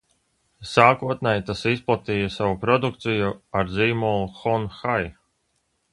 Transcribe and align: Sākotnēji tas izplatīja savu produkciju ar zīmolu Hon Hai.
Sākotnēji 0.69 1.43
tas 1.49 1.61
izplatīja 1.73 2.31
savu 2.37 2.57
produkciju 2.65 3.29
ar 3.61 3.73
zīmolu 3.77 4.27
Hon 4.39 4.67
Hai. 4.79 5.01